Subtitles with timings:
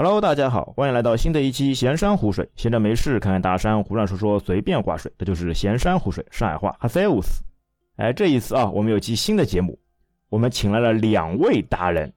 [0.00, 2.48] Hello，大家好，欢迎来到新的一期闲山湖水。
[2.54, 6.24] 闲着没事，看看大山，胡乱说说，随便挂水，这就是闲山湖水。
[6.30, 7.42] 上海话哈塞乌斯。
[7.96, 9.76] 哎，这一次啊，我们有期新的节目，
[10.28, 12.12] 我们请来了两位达人，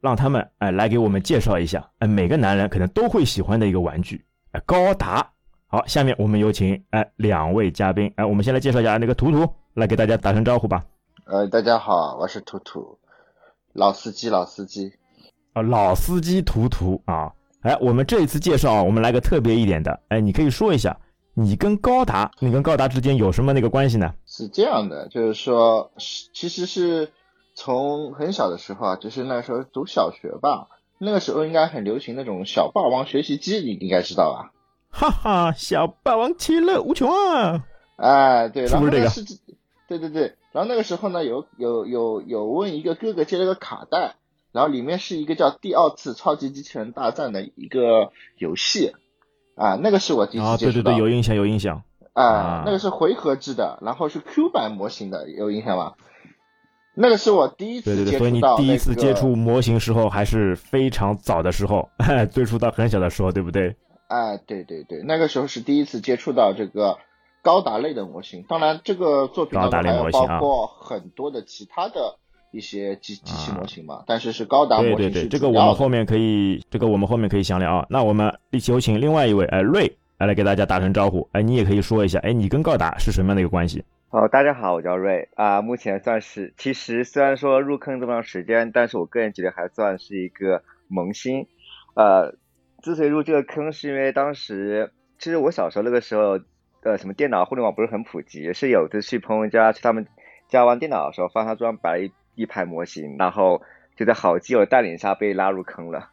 [0.00, 5.28] 让他们哎来给我们介绍一下哎每个男人可能都会喜欢的一个玩具哎高达。
[5.66, 10.84] 好，下面我们有请哎两位嘉宾哎，我们先来介绍一下那个图图，来给大家打声招呼吧。
[11.24, 13.00] 呃，大家好，我是图图，
[13.72, 14.92] 老司机，老司机。
[15.54, 17.32] 啊，老司机图图啊，
[17.62, 20.98] 哎，我们这一次介绍啊，我们来个特别一点的，哎，你可以说一下，
[21.32, 24.12] 你跟高达，你跟高达之间有什么那个关系呢？
[24.26, 27.12] 是这样的，就是说，其实是
[27.54, 30.66] 从很小的时候啊，就是那时候读小学吧，
[30.98, 34.50] 那个时候应该很流行那种小霸王学习机，你应该知道吧？
[34.90, 37.64] 哈哈，小霸王其乐无穷啊！
[37.96, 39.08] 哎，对，然后这个？
[39.86, 44.16] 对对对，然后那个时候呢，有有有有问一个哥哥借了个卡带。
[44.54, 48.92] 然后里面是一个叫《第二次超级机器人大战》的一个游戏，
[49.56, 50.92] 啊，那个是我第一次接触到。
[50.92, 51.82] 对对对，有印象有印象。
[52.12, 55.94] 啊，那个是回合制的，然后是 Q 版模型的，有印象吗？
[56.94, 58.18] 那个是我第一次接触到。
[58.18, 61.88] 对对对，所以你第一次接触模型时候还是非常早的时候，
[62.30, 63.74] 接触到很小的时候，对不对？
[64.06, 66.98] 啊，对对对，那个时候是第一次接触到这个
[67.42, 68.44] 高达类的模型。
[68.48, 72.20] 当然，这个作品当中还有包括很多的其他的。
[72.54, 77.86] 一些机机器模型嘛，但是是高达模型对对对，这个我们后面可以，这个我们后面可以详聊啊。
[77.90, 81.28] 那我们一起有请另外一位，哎，瑞来来给大家打声招呼。
[81.32, 83.84] 哎，你也可以说一下，哎，你跟高达是什么样的一个关系？
[84.10, 85.60] 哦，大家好，我叫瑞啊。
[85.62, 91.48] 目前算是，其实虽然说入坑这么长时间，但是我个人觉得还算是一个萌新。
[91.94, 92.36] 呃，
[92.82, 96.38] 之所以入这个坑，是因为当时其实我小时候那个时候，
[96.84, 100.06] 呃，什么电脑互联网不是很普及，是有次去朋友家去他们
[100.48, 102.12] 家玩电脑的时候，发现他桌上摆了一。
[102.34, 103.62] 一排模型，然后
[103.96, 106.10] 就在好基友带领下被拉入坑了，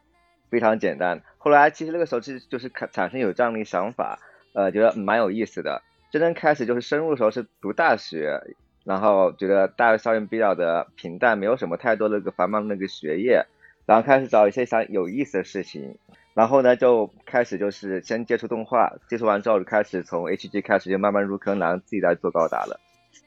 [0.50, 1.22] 非常简单。
[1.38, 4.18] 后来其实那个时候其实就是产生有这样的想法，
[4.54, 5.82] 呃，觉得蛮有意思的。
[6.10, 8.40] 真正开始就是深入的时候是读大学，
[8.84, 13.46] 然后觉得大学校园比较的平淡，没有什么太多那个繁忙那个学业，
[13.86, 15.96] 然后开始找一些想有意思的事情，
[16.34, 22.78] 然后呢就开始就是先接触动画，接触完之后就开始从 HG 开始就慢慢入坑，然后自己在做高达了。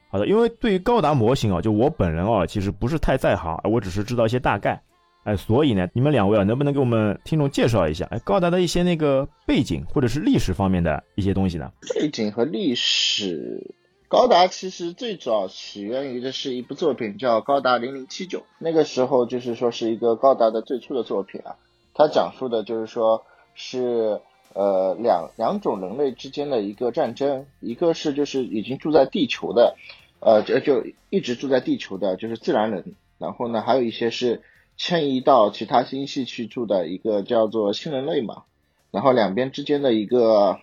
[0.08, 4.80] 好的，因为对于高达模型啊，就我本人啊，其实不是太在行，我只是知道一些大概，
[5.24, 11.72] 哎，所以呢，你们两位啊，能不能给我们听众介绍一下，哎，高达的一些那个背景或者是历史方面的一些东西呢？
[11.94, 13.74] 背景和历史，
[14.08, 21.56] 高达其实最早起源于的是一部作品叫《高达零零七九》，那个时候就是说是一个高达的最初的作品啊，
[21.94, 23.24] 它讲述的就是说
[23.54, 24.20] 是。
[24.56, 29.76] 呃，两两种人类之间的一个战争，一个是就是已经住在地球的，
[30.18, 32.94] 呃，就就一直住在地球的，就是自然人。
[33.18, 34.40] 然后呢，还有一些是
[34.78, 38.44] 迁移到其他星系去住的一个叫做新人类嘛。
[38.90, 40.58] 然后两边之间的一个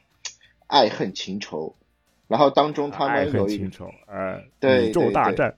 [0.66, 1.76] 爱恨情仇，
[2.28, 5.56] 然后当中他们有一情仇，哎，对宇宙大战，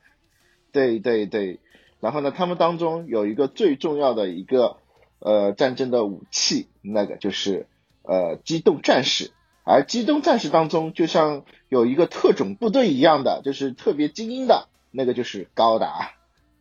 [0.74, 1.60] 对对对。
[2.02, 4.76] 然后呢，他们当中有一个最重要的一个
[5.20, 7.66] 呃战争的武器，那个就是。
[8.08, 9.32] 呃，机动战士，
[9.64, 16.12] 而机动战士当中，就像有一个特种部队一样的，就是特别精英的那个，就是高达。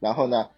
[0.00, 0.48] 然后呢，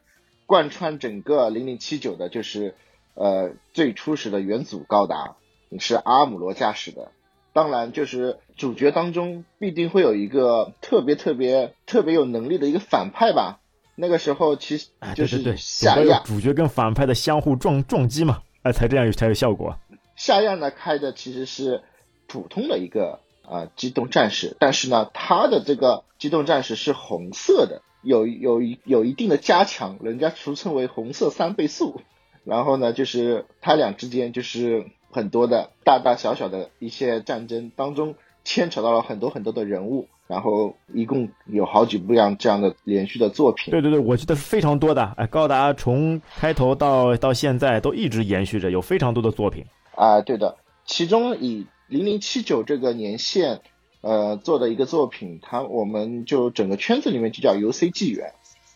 [0.46, 2.74] 贯穿整个零零七九的，就是
[3.14, 5.36] 呃最初始的元祖高达，
[5.78, 7.12] 是阿姆罗驾驶的。
[7.52, 13.60] 当然，就是主角当中必定会有一个特别特别特别有能力的一个反派吧。
[13.94, 19.74] 那个时候其实就是夏亚，主角跟反派的相互撞撞击嘛，哎，才这样才有效果。
[20.16, 21.82] 夏亚呢开的其实是
[22.26, 32.00] 普通的一个啊机动战士，但是呢，他的这个机动战士是红色的，有有一有一定的加强，人家俗称为红色三倍速。
[32.44, 43.72] 然后呢，就是他俩之间就是很多的大大小小的一些战争当中牵扯到了很多很多的人物，然后一共有好几部样这样的连续的作品。
[43.72, 49.64] 对对对，我记得是非常多的，哎，高达从开头到到现在都一直延续着，有非常多的作品。
[49.96, 53.60] 啊，对的，其中以零零七九这个年限，
[54.02, 58.34] 呃，做的一个作品，它我们就整个圈子里面就叫 UC 纪元，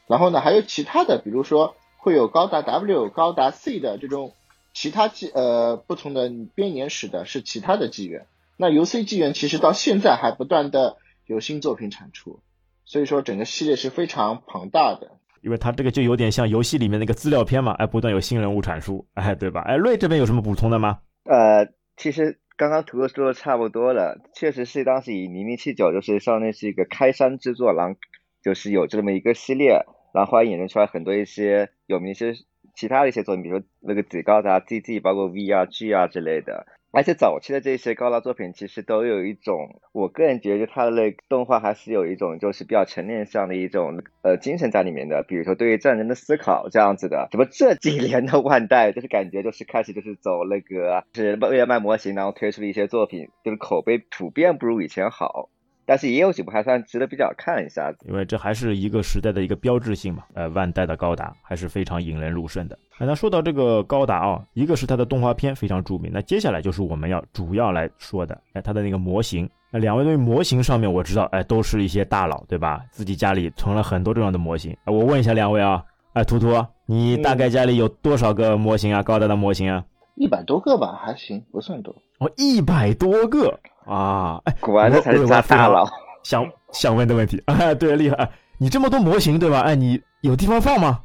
[0.08, 4.32] 然后呢，还有其他的，比如说会有高达 W、高达 C 的这种
[4.72, 8.26] 其他纪呃不同的编年史的，是其他的纪元。
[8.56, 10.96] 那 UC 纪元其实到现在还不断的
[11.26, 12.40] 有新作品产出，
[12.84, 15.12] 所以说整个系列是非常庞大的。
[15.43, 19.62] 因为它这个就有点像游戏里面那个资料片嘛，哎，不断有新人物产出，哎，对吧？
[19.62, 20.99] 哎，瑞这边有什么补充的吗？
[21.25, 27.99] 呃，其实刚刚图哥说的差不多了，确实是当时以零零七九就是上面是一个开山之作，然后
[28.43, 29.84] 就是有这么一个系列，
[30.14, 32.32] 然后后来衍生出来很多一些有名一些
[32.75, 36.67] 其他的一些作品，比如说那个子高达 ZZ，包括 V R G 啊之类的。
[36.92, 45.22] 而且早期的这些高达作品，其实都有一种，我个人觉得他的那动画还是有一种就是比较成年向的一种呃精神在里面的。
[45.22, 47.28] 比如说对于战争的思考这样子的。
[47.31, 55.48] 怎么这几年的万代就是感觉就是开始就是走那个是为了卖模型，然后推出了一些作品，就是口碑普遍不如以前好。
[55.90, 60.22] 但是也有几部还算值得比较看一下，因为这还是一个时代的一个标志性嘛。
[60.34, 62.78] 呃，万代的高达还是非常引人入胜的。
[62.96, 69.50] 那说到这个高达啊，一个是它的动画片非常著名，那接下来就是我们要主要来说的，哎，它的那个模型。
[69.72, 72.84] 那两位对于模型上面，我知道，哎，都是一些大佬，对吧？
[72.92, 74.72] 自己家里存了很多这样的模型。
[74.87, 79.02] 我问一下两位啊，哎，图图，你大概家里有多少个模型啊？
[79.02, 79.84] 高达的模型啊？
[80.20, 81.94] 一百多个吧，还行，不算多。
[82.19, 83.58] 哦，一百多个。
[83.87, 85.88] 啊，哎，果然这才是大大佬。
[86.22, 88.31] 想想问的问题，哎，对，厉害！
[88.58, 89.61] 你这么多模型，对吧？
[89.61, 91.00] 哎，你有地方放吗？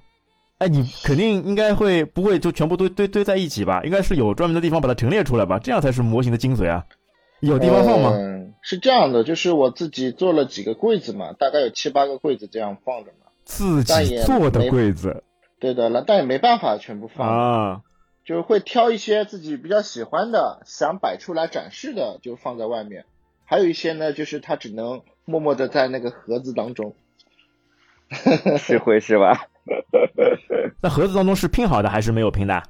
[0.58, 3.82] 哎，你肯定应该会不会就全部都堆堆在一起吧？
[3.86, 5.58] 应该是有专门的地方把它陈列出来吧？
[5.60, 6.84] 这样才是模型的精髓啊！
[7.40, 8.12] 有地方放吗？
[8.14, 13.32] 嗯，是这样的，就是我自己做了几个柜子嘛，大概有七八个柜子这样放着嘛。
[13.46, 15.24] 自己做的柜子。
[15.58, 17.82] 对的，那但也没办法全部放啊。
[18.26, 23.06] 就是会挑一些自己比较喜欢的、想摆出来展示的，就放在外面。
[23.46, 26.96] 还有一些呢，就是它只能默默的在那个盒子当中，
[28.58, 29.48] 是会是吧？
[30.82, 32.64] 那盒子当中是拼好的还是没有拼的？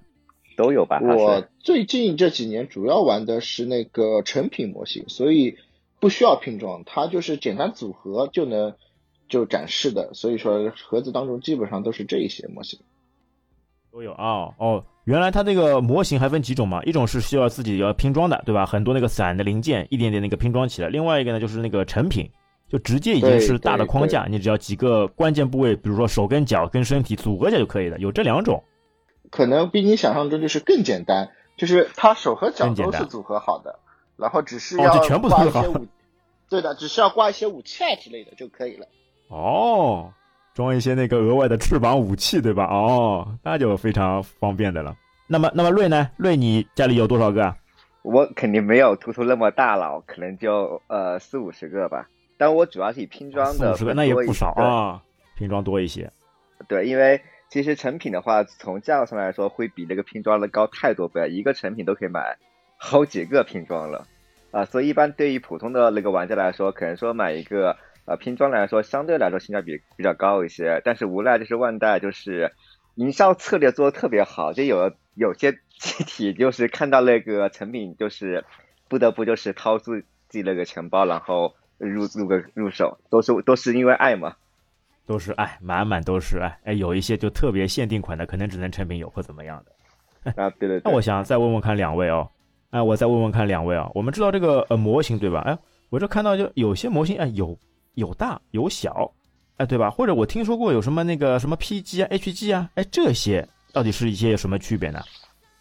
[0.58, 1.00] 都有吧。
[1.02, 5.58] 我最近这几年主要玩的是那个成品模型，所以
[6.00, 8.76] 不需要拼装，它就是简单组合就能
[9.30, 10.14] 就展示的。
[10.14, 12.80] 所以说盒子当中基本上都是这一些模型。
[13.96, 16.84] 都有啊哦，原来它那个模型还分几种嘛？
[16.84, 18.66] 一种是需要自己要拼装的，对吧？
[18.66, 20.90] 很多那个散的零件，一点点那个拼装起来。
[20.90, 22.30] 另外一个呢，就是那个成品，
[22.68, 27.98] 就直接已经是大的框架，你只要几个关键部位，比如说手跟脚跟身体组合起来就可以了。
[28.00, 28.62] 有这两种，
[29.32, 33.80] 可能比你想象中就是更简单，就是它手和脚都是组合好的，
[34.18, 35.88] 然后只是要挂一些武，
[36.50, 38.88] 对的，只是要挂一些武器啊之类的就可以了。
[39.30, 40.12] 哦。
[40.56, 42.64] 装一些那个额外的翅膀武器，对吧？
[42.64, 44.96] 哦，那就非常方便的了。
[45.28, 46.10] 那么，那么瑞呢？
[46.16, 47.54] 瑞，你家里有多少个？
[48.04, 52.08] 我肯定没有图图那么大佬，可能就呃四五十个吧。
[52.38, 55.04] 但我主要是以拼装的，四五十个那也不少啊，
[55.38, 56.10] 拼装多一些。
[56.70, 57.20] 对，因为
[57.50, 62.38] 其实成品的话，从价格上来说，会比那个拼装的高太多倍，一个成品都可以买
[62.78, 64.08] 好几个拼装了
[64.52, 64.64] 啊。
[64.64, 67.76] 所以，一般对于普通的那个玩家来说，可能说买一个。
[68.06, 72.52] 呃，拼装来说，相对来说性价比比较高一些，但是无奈就是万代就是
[72.94, 78.46] 营销策略做的特别好，就有有些 机体就是看到那个成品，就是
[78.88, 84.36] 不得不就是掏出自己那个钱包，然后入入个入手，都是都是因为爱嘛，
[85.08, 86.60] 都是爱，满满都是爱。
[86.64, 90.44] 哎，有一些就特别限定款的，可能只能成品有或怎么样的。
[90.44, 90.80] 啊，对 对。
[90.86, 92.30] 那我想再问问看两位哦，
[92.70, 95.40] 哎，我再问问看两位啊，我们知道这个呃模型对吧？
[95.42, 95.58] 哎，
[95.90, 97.58] 我这看到就有些模型哎有。
[97.96, 99.12] 有大有小，
[99.58, 99.90] 哎，对吧？
[99.90, 105.02] 或者我听说过有什么那个什么 PG 啊、HG 啊，哎，这些到底是一些有什么区别呢？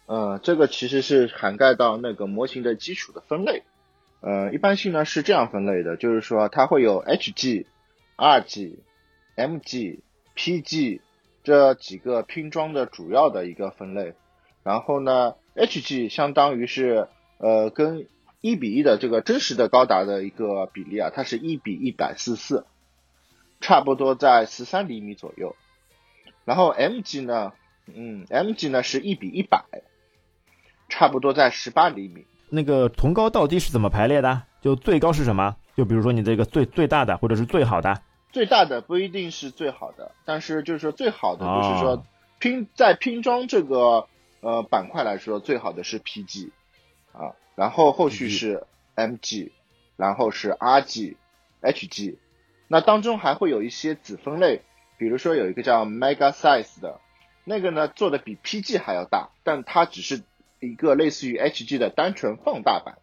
[0.05, 3.63] 呃，这个其实是涵盖到那个模型的基础的分类。
[4.21, 7.65] 呃，一般性呢是这样分类的，就是说它会有 HG、
[8.17, 8.75] RG、
[9.35, 9.99] MG、
[10.35, 10.99] PG
[11.43, 14.13] 这几个拼装的主要的一个分类。
[14.63, 17.07] 然后呢，HG 相当于是
[17.37, 18.07] 呃跟
[18.45, 22.67] 一比一的这个真实的高达的一个比例啊，它是一比一百四四，
[23.59, 25.55] 差不多在十三厘米左右。
[26.43, 27.53] 然后 M 级呢，
[27.87, 29.65] 嗯，M 级呢是一比一百，
[30.89, 32.27] 差不多在十八厘米。
[32.49, 34.43] 那个从高到低是怎么排列的？
[34.61, 35.55] 就最高是什么？
[35.75, 37.99] 就比如说你这个最最大的或者是最好的？
[38.31, 42.05] 最大的不一定是最好的，但是就是说最好的就是说
[42.37, 44.07] 拼在拼装这个
[44.41, 46.51] 呃板块来说，最好的是 PG
[47.15, 47.35] 啊。
[47.55, 48.63] 然后后续是
[48.95, 49.51] MG，
[49.95, 51.15] 然后是 RG、
[51.61, 52.17] HG，
[52.67, 54.61] 那当中还会有一些子分类，
[54.97, 56.99] 比如说有一个叫 Mega Size 的，
[57.45, 60.21] 那个呢做的比 PG 还要大，但它只是
[60.59, 62.97] 一个类似于 HG 的单纯放大版，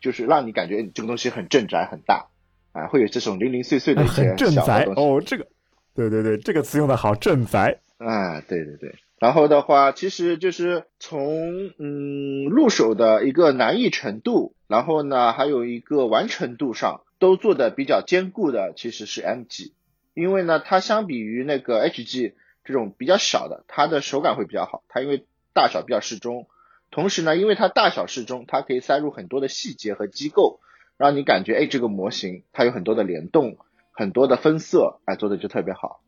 [0.00, 2.28] 就是让你感觉这个东西很镇宅很大，
[2.72, 5.00] 啊，会有这种零零碎碎的一些小的东西。
[5.00, 5.46] 哦，这个，
[5.94, 7.78] 对对对，这个词用的好，镇宅。
[7.98, 8.94] 啊，对对对。
[9.20, 19.72] 然后的话，其实就是从嗯入手的一个难易程度，然后呢还有一个完成度上都做的比较坚固的，其实是 MG，
[20.14, 22.32] 因为呢它相比于那个 HG
[22.64, 26.46] 这种比较小的，它的手感会比较好，它因为大小比较适中，
[26.90, 30.60] 同时呢因为它大小适中，它可以塞入很多的细节和机构，
[30.96, 33.58] 让你感觉哎这个模型它有很多的联动，
[33.92, 36.00] 很多的分色，哎做的就特别好。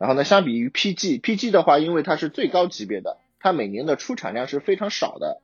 [0.00, 5.42] 然后呢，相比于 PG，PG 的话，因为它是最高级别的，它每年的出产量是非常少的，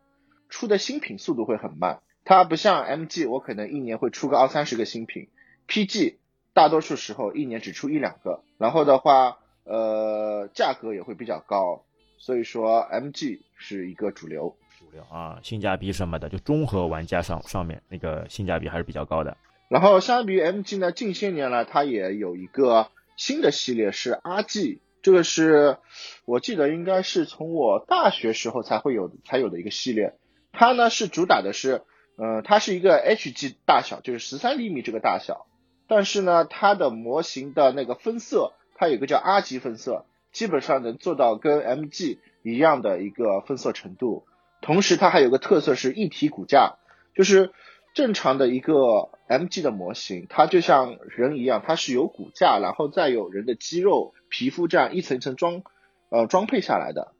[0.49, 2.01] 出的新品速度会很慢。
[2.25, 5.29] 它不像 MG，我可能一年会出个二三十个新品
[5.69, 6.15] ，PG
[6.55, 8.41] 大多数时候一年只出一两个。
[8.57, 11.85] 然后的话，呃，价格也会比较高，
[12.17, 14.57] 所以说 MG 是一个主流。
[14.79, 19.37] 主流啊，性价比什么的，就综合玩家上上面那个性价比还是比较高的。
[19.69, 24.81] 然后相比于 MG 呢，近些年来它也有一个新的系列是 RG。
[25.03, 25.79] 这个是
[26.25, 30.15] 我记得应该是从我大学时候才会有才有的一个系列，
[30.51, 31.83] 它呢是主打的是，
[32.17, 35.47] 呃，它是一个 HG 大小，就是十三厘米这个大小，
[35.87, 44.27] 但是呢，它的模型的那个分色，它有个叫 R 级分色，基本上能做到跟 MG 一样的一个分色程度，
[44.61, 46.79] 同时它还有个特色是一体骨架，
[47.15, 47.53] 就是
[47.95, 54.15] 正常的一个 MG 的模型，它就像人一样，它是有骨架，然后再有人的肌肉。
[54.29, 55.63] 皮肤这样一层一层装，
[56.11, 57.13] 呃，装配下来的，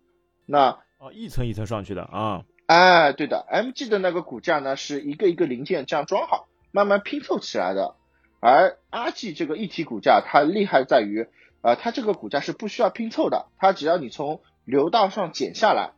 [0.45, 7.95] 那哦，一层一层上去的啊，哎，对的，MG 的那个骨架呢，是一个一个零件这样装好，慢慢拼凑起来的，
[8.41, 11.29] 而 RG 这个一体骨架，它厉害在于，
[11.63, 15.93] 呃，它这个骨架是不需要拼凑的，它只要你从流道上剪下来，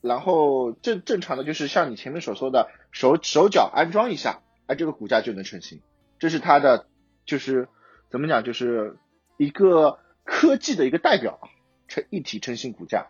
[0.00, 5.80] 然后正正常的就是像你前面所说的手手脚安装一下，哎，这个股价就能成型，
[6.20, 6.86] 这是它的，
[7.26, 7.66] 就是
[8.08, 8.96] 怎么讲，就是
[9.36, 9.98] 一个。
[10.30, 11.40] 科技的一个代表，
[11.88, 13.06] 成一体成型股价，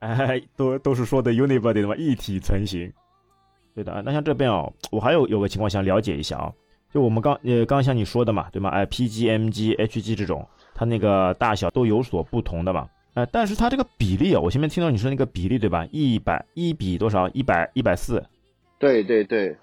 [0.00, 1.94] 哎，都都是说的 Unibody 对吧？
[1.94, 2.92] 一体成型，
[3.72, 4.02] 对的。
[4.04, 6.52] 那像这边哦，我还有有个情况想了解一下啊，
[6.92, 8.68] 就我们刚呃刚像你说的嘛，对吗？
[8.70, 10.44] 哎，PG、MG、HG 这种，
[10.74, 15.86] 它那个大小都有所不同的嘛，哎，但是它这个比例啊，我前面听到你说那个比例对吧？
[15.92, 17.28] 一百一比多少？
[17.28, 18.24] 一百一百四？
[18.80, 19.56] 对对对。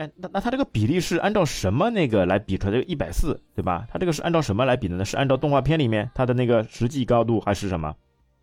[0.00, 2.72] 哎，那那它这个比例是按照什么那个来比出来？
[2.72, 3.86] 这个一百四，对吧？
[3.92, 5.04] 它这个是按照什么来比的呢？
[5.04, 7.96] 是按照动画片里面它的那个实际高度，还是什么？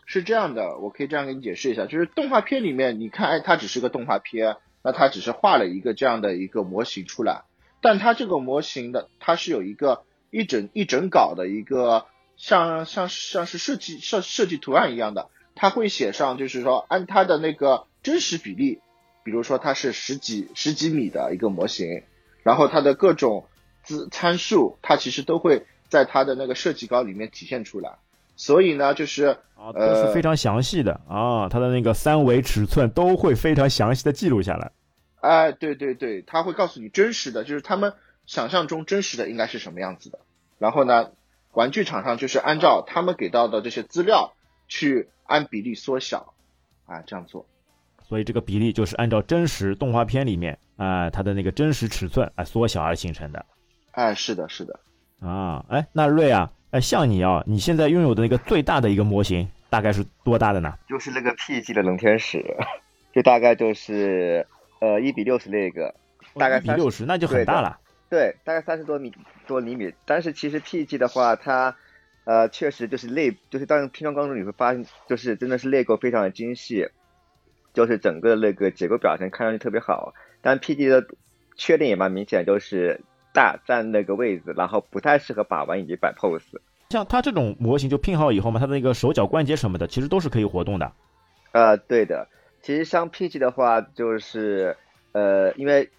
[0.05, 7.41] 是这样的，我可以这样给你解释一下，就是动画片里面，你看，哎，它只是个动画片，那它只是画了一个这样的一个模型出来，
[7.81, 18.79] 但它这个模型的，它是有一个一整一整稿的一个像像像是设计设设计图案一样的，它会写上，就是说按它的那个真实比例。
[19.27, 22.03] 比如说它是十几十几米的一个模型，
[22.43, 23.45] 然后它的各种
[23.83, 27.97] 资参数，它其实都会在它的那个设计稿里面体现出来。
[28.37, 34.71] 所以呢，就是啊，都是非常详细的啊，它的那个三维尺寸都会非常详细的记录下来。
[35.19, 37.95] 哎，对对对，他会告诉你真实的，就是他们
[38.27, 40.19] 想象中真实的应该是什么样子的。
[40.57, 41.11] 然后呢，
[41.51, 44.31] 玩具厂商就是按照他们给到的这些资料
[44.69, 46.33] 去按比例缩小
[46.85, 47.45] 啊，这样做。
[48.07, 53.45] 所以这个比例就是按照真实动画片里面啊，它的那个真实尺寸来缩小而形成的。
[53.91, 54.79] 哎，是的，是的。
[55.19, 60.73] 啊，哎，那瑞啊，哎，像你啊，你现在拥有的那个最大的一个模型大概是多大的呢？
[60.87, 62.45] 就是那个 PG 的冷天使，
[63.13, 64.47] 就大概就是
[64.79, 65.93] 呃一比六十那个，
[66.35, 67.77] 大概一比六十，那就很大了。
[68.09, 69.11] 对，大概三十多米
[69.47, 69.91] 多厘米。
[70.05, 71.75] 但是其实 PG 的话，它
[72.23, 76.87] 呃确实就是类，就是当拼装过程中你会发现，就是真的是内构非常的精细。
[77.77, 81.05] 就是整个那个结构表现看上去特别好，但 PG 的
[81.55, 83.01] 缺点也蛮明显，就是
[83.35, 86.41] 大占那个位置，然后不太适合把玩以及摆 pose。
[86.89, 90.91] 像它这种模型就拼好以后嘛，它的那个手脚关节什么的其实都是可以活动的。
[91.51, 92.27] 呃，对的。
[92.63, 94.75] 其实像 PG 的话，就是
[95.11, 95.91] 呃，因为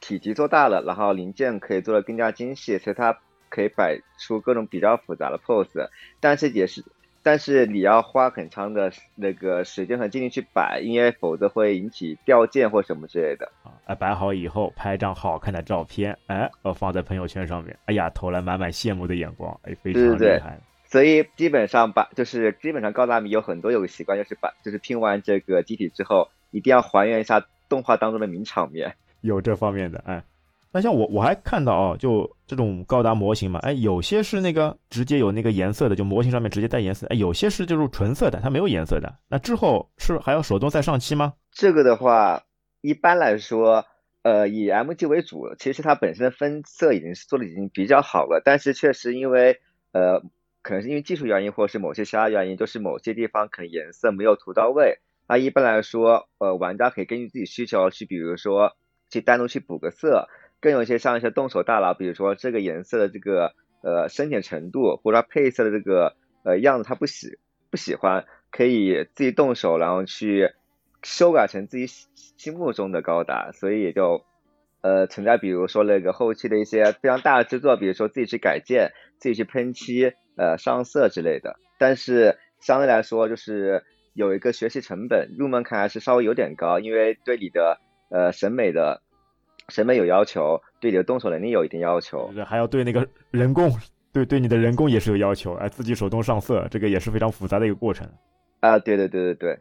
[0.00, 5.88] 体积做大了，然后零件可以做的更加精细，所以它可以摆出各种比较复杂的 pose，
[6.20, 6.84] 但是也是。
[7.24, 13.72] 但是你要花很长的那个时间和精力去摆，因为否则会引起掉件或什么之类的啊。
[13.86, 20.60] 哎，摆好以后拍张好看的照片，哎，我放在朋友圈上面，哎呀，投来满满羡慕的眼光，哎，非常厉害。
[20.84, 30.22] 所以基本上把就是基本上高达米有很多有个习惯，就是把就是拼完这个机体之后，一定要还原一下动画当中的名场面，有这方面的哎。
[30.74, 39.14] 那像我我还看到啊，就这种高达模型嘛，哎，有些是那个直接有那个颜色的，就模型上面直接带颜色，哎，有些是就是纯色的，它没有颜色的。
[39.28, 41.34] 那之后是还要手动再上漆吗？
[41.52, 42.42] 这个的话，
[42.80, 43.86] 一般来说，
[44.22, 49.60] 呃，以 MG 为主，其实它本身的分色已经是做的已经比较好了，但是确实因为
[49.92, 50.24] 呃，
[50.60, 54.98] 可能是因为技术原因，或者是某些其他原因，就是某些地方可能颜色没有涂到位。
[55.28, 58.76] 那一般来说，呃，玩家可以根据自己需求去，比如说
[59.08, 60.26] 去单独去补个色。
[60.64, 63.52] 更有一些像一些动手大佬，比如说这个颜色的这个
[63.82, 67.38] 呃深浅程度，或者配色的这个呃样子，他不喜
[67.70, 70.52] 不喜欢，可以自己动手，然后去
[71.02, 74.24] 修改成自己心目中的高达，所以也就
[74.80, 81.56] 呃存在，比如说那个后期的一些非常大的制作，比如说自己去改建、自己去喷漆、呃上色之类的。
[81.78, 87.78] 但是相对来说，就是有一个学习成本，入门槛还是稍微有点高，因为对你的
[88.08, 89.02] 呃审美的
[89.68, 93.72] 审美有要求，对你的动手能力有一定要求，还要对那个人工，
[94.12, 98.08] 对对你的人工也是有要求，哎，自己手动上色，这个也是非常复杂的一个过程。
[98.60, 99.58] 啊，对对对对对。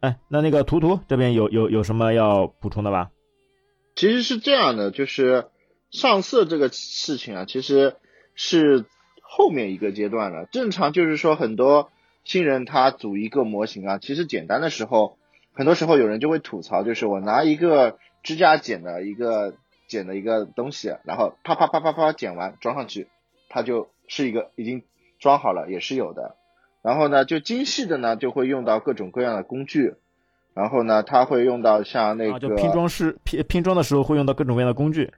[0.00, 3.10] 哎，那那个图图这边有有有什么要补充的吧？
[3.96, 5.46] 其实是这样的，就是
[5.90, 7.96] 上色这个事情啊，其实
[8.34, 8.84] 是
[9.20, 10.46] 后面一个阶段了。
[10.52, 11.90] 正常就是说，很多
[12.22, 15.18] 新人他组一个模型啊，其实简单的时候，
[15.52, 19.54] 很多时候有人就会吐槽，就是我拿一个指甲剪的一个
[19.86, 23.08] 剪的一个东西，然后啪啪啪啪啪剪完装上去，
[23.48, 24.82] 它就是一个已经
[25.18, 26.36] 装好了，也是有的。
[26.82, 29.94] 然后呢，就精细的呢，就会用到各种各样的工具。
[30.54, 35.12] 然后呢，它会用到像那个就拼装师拼拼装的时候会用到各种各样的工具。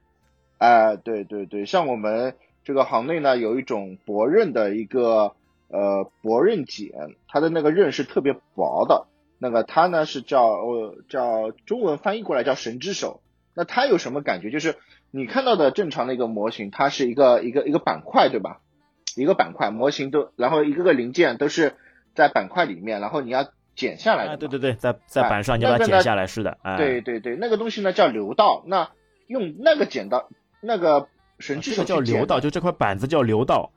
[0.57, 5.33] 哎，对对对，像我们这个行内呢，有一种薄刃的一个
[5.67, 6.91] 呃薄刃剪，
[7.27, 9.07] 它的那个刃是特别薄的。
[9.41, 13.21] 那个它呢是叫呃叫中文翻译过来叫神之手。
[13.55, 14.51] 那它有什么感觉？
[14.51, 14.75] 就是
[15.09, 18.61] 你看到的正常的一个模型，它是一个一个一个板块，对吧？
[19.17, 21.75] 一个板块模型都，然后一个个零件都是
[22.13, 23.49] 在板块里面，然后你要。
[23.73, 28.91] 剪下来的，对对对，在在板上你把它剪下来，是的，对对对，那个东西呢叫流道，那
[29.27, 30.27] 用那个剪刀，
[30.59, 31.07] 那个
[31.39, 33.71] 神之手叫流道，就这块板子叫流道，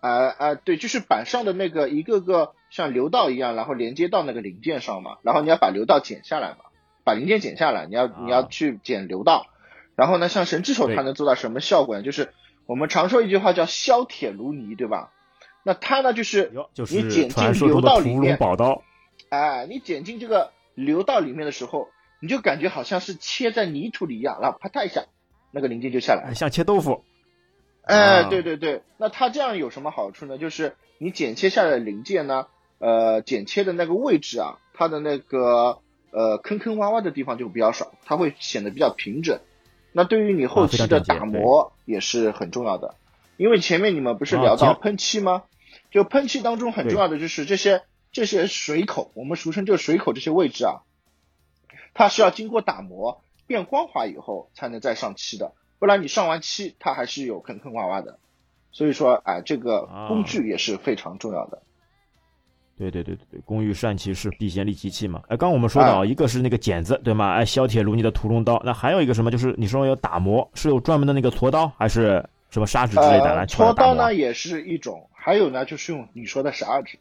[0.00, 6.58] 啊啊，对，就是板上的那个一个个像流道一样，然后连接到那个零件上嘛，然后你要把流道剪下来嘛，
[7.04, 9.46] 把零件剪下来，你要你要去剪流道，
[9.94, 12.02] 然后呢，像神之手它能做到什么效果呢？
[12.02, 12.32] 就是
[12.66, 15.12] 我们常说一句话叫削铁如泥，对吧？
[15.62, 16.52] 那它呢就是
[16.90, 18.38] 你剪进流道里面。
[19.28, 21.88] 哎，你剪进这个流道里面的时候，
[22.20, 25.04] 你就感觉好像是切在泥土里一样，然后啪嗒一下，
[25.50, 27.02] 那个零件就下来，像切豆腐。
[27.82, 30.38] 哎，对对对，那它这样有什么好处呢？
[30.38, 32.46] 就是你剪切下来的零件呢，
[32.78, 35.78] 呃，剪切的那个位置啊，它的那个
[36.10, 39.40] 呃坑坑洼洼的地方就比较少，它会显得比较平整。
[39.92, 42.94] 那对于你后期的打磨也是很重要的，
[43.36, 45.44] 因为前面你们不是聊到喷漆吗？
[45.90, 47.82] 就喷漆当中很重要的就是这些。
[48.12, 50.80] 这些水口，我们俗称就是水口这些位置啊，
[51.92, 58.18] 它是要经过打磨变光滑以后才能再上漆的，不然你上完漆它还是有坑坑洼洼的。
[58.72, 61.62] 所以说，哎，这个工具也是非常重要的。
[62.76, 65.22] 对对对对对，工欲善其事，必先利其器嘛。
[65.28, 67.32] 哎，刚我们说到，一个是那个剪子，对吗？
[67.32, 69.30] 哎，削铁如泥的屠龙刀，那还有一个什么？
[69.30, 76.98] 就是你说有打磨，是有专门的那个锉刀，还是什么砂纸之类的来锉刀呢也是一种，还有呢就是用你说的砂纸。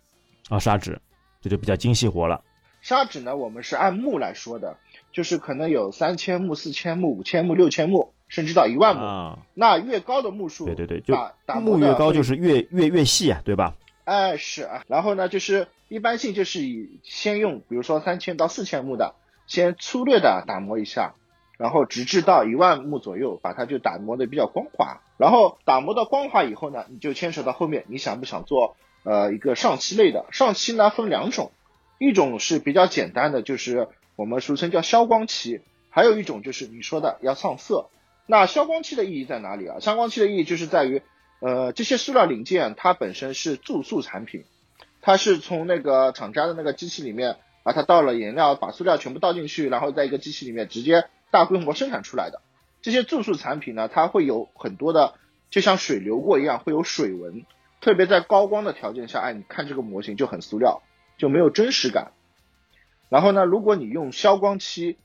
[0.47, 0.97] 啊，砂纸，
[1.41, 2.41] 这就比较精细活了。
[2.81, 4.77] 砂纸呢，我们是按目来说的，
[5.11, 9.01] 就是可能有三千目、四千目、五千目、六千目，甚至到一万目。
[9.01, 11.15] 啊，那越高的目数，对对对，就
[11.59, 13.75] 目越高就是越越越细啊，对吧？
[14.05, 14.83] 哎，是啊。
[14.87, 19.15] 然后呢，就是一般性就是以先用，比如说三千到四千目的，
[19.47, 21.15] 先粗略的打磨一下，
[21.57, 25.01] 然后直至到一万目左右，把它就打磨的比较光滑。
[25.17, 28.77] 然后打磨到光滑以后呢，你就牵扯到后面，你想不想做？
[29.03, 31.51] 呃，一个上漆类的上漆呢分两种，
[31.99, 37.89] 一种是比较简单的，就是我们俗称叫消光漆，还有一种就是你说的要上色。
[38.25, 39.79] 那消光漆的意义在哪里啊？
[39.79, 41.03] 消光漆的意义就是在于，
[41.45, 44.45] 呃，这些塑料零件它本身是注塑产品，
[44.99, 52.41] 它是从那个厂家的那个机器里面把它倒了颜料，把塑料全部倒进去，然后在一个机器里面直接大规模生产出来的。
[52.81, 55.13] 这些注塑产品呢，它会有很多的，
[55.51, 57.45] 就像水流过一样，会有水纹。
[57.79, 60.81] 特别在高光的条件下，哎，你看这个模型就很塑料，
[61.19, 62.13] 就没有真实感。
[63.07, 64.97] 然后呢，如果你用消光漆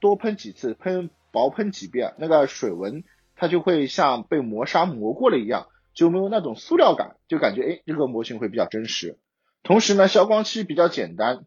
[0.00, 3.04] 多喷几次，喷薄喷几遍，那个水纹
[3.36, 9.18] 它就会像被磨砂磨过了一样，就没有那种塑料感，就感觉哎，这个模型会比较真实。
[9.64, 11.46] 同时呢，消光漆比较简单，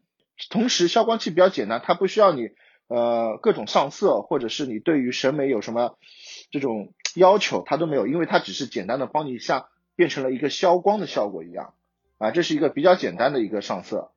[0.50, 2.50] 同时消光漆比较简单，它不需要你
[2.88, 5.96] 呃各种上色，或者是你对于审美有什么
[6.50, 9.64] 这种要求，它都没有，因为它只是简单的帮你像。
[9.96, 11.74] 变成了一个消光的效果一样，
[12.16, 14.12] 啊，这是一个比较简单的一个上色。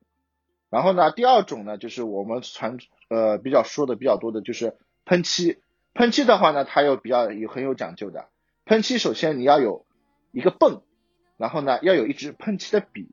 [0.70, 2.78] 然后呢，第二种呢，就是我们传
[3.10, 5.58] 呃比较说的比较多的就是喷漆。
[5.92, 8.28] 喷漆的话呢，它又比较有很有讲究的。
[8.64, 9.84] 喷漆首先你要有
[10.34, 10.82] 一个泵，
[11.38, 13.06] 然后呢要有一支喷漆的笔，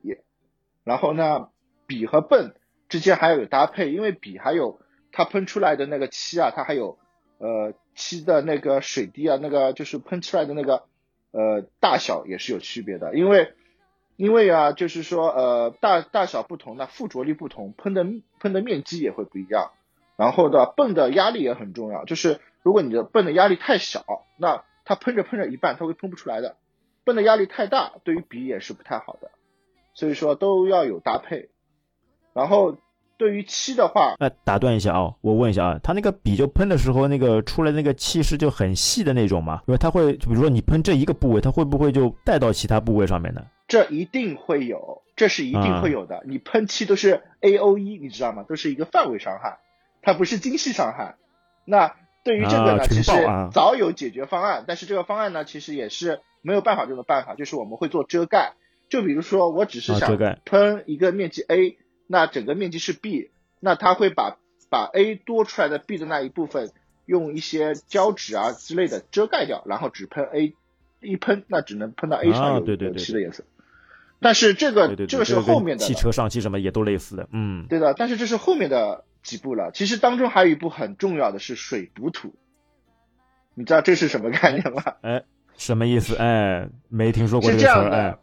[0.84, 1.48] 然后呢
[1.86, 2.52] 笔和泵
[2.90, 4.80] 之间还要有搭配，因为笔还有
[5.10, 6.98] 它喷出来的那个漆啊，它还有
[7.38, 10.84] 呃漆的那个水滴啊，那个就是喷出来的那个。
[11.34, 13.54] 呃，大小也是有区别的，因为，
[14.16, 18.04] 因为啊，就是说，呃，大大小不同，那附着力不同，喷的
[18.38, 19.70] 喷的面积也会不一样。
[20.18, 24.04] 然后的泵的压力也很重要，就是如果你的泵的压力太小，
[24.36, 26.56] 那它喷着喷着一半，它会喷不出来的。
[27.04, 29.30] 泵的压力太大，对于笔也是不太好的。
[29.94, 31.50] 所以说都要有搭配。
[32.32, 32.76] 然后
[33.18, 39.62] 对于漆的话，呃，打断一下啊，我问一下啊，它那个笔就喷的时候，那个出来那个气是就很细的那种嘛？
[39.66, 43.44] 因为它会，比如说你喷这一个部位，它会不会就带到其他部位上面呢？
[43.68, 46.22] 这一定会有，这是一定会有的。
[46.26, 48.44] 你喷漆都是 A O E，你知道吗？
[48.48, 49.58] 都是一个范围伤害，
[50.02, 51.16] 它不是精细伤害。
[51.64, 53.12] 那对于这个呢，其实
[53.52, 58.54] 早有解决方案，但是这个方案呢，其实也是没有办法中的办法，就是我们会做遮盖。
[58.88, 64.36] 就比如说，我只是想喷一个面积 A，那整个面积是 B，那它会把
[64.68, 66.70] 把 A 多出来的 B 的那一部分
[67.06, 70.54] 用一些胶纸啊之类的遮盖掉，然后只喷 A，
[71.00, 73.44] 一喷那只能喷到 A 上有漆的颜色。
[74.20, 77.94] 但是这个这个是后面的汽车上漆什么也都类似的，嗯，对的。
[77.94, 79.70] 但是这是后面的几步了。
[79.72, 82.34] 其实当中还有一步很重要的是水补土，
[83.54, 84.82] 你知道这是什么概念吗？
[85.02, 85.24] 哎，
[85.56, 86.16] 什么意思？
[86.16, 88.18] 哎，没听说过这个词哎。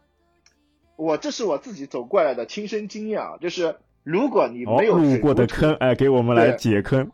[0.96, 7.10] 我这是我自己走过来的亲身经验啊，就是如果你没有路过的坑，哎，给我们来解坑。